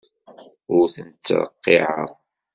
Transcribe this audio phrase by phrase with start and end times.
[0.77, 2.09] Ur tent-ttreqqiɛeɣ.